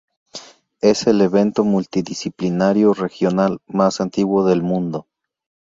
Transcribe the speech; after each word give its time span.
Es 0.79 1.05
el 1.05 1.21
evento 1.21 1.63
multidisciplinario 1.63 2.95
regional 2.95 3.59
más 3.67 4.01
antiguo 4.01 4.43
del 4.47 4.63
mundo. 4.63 5.05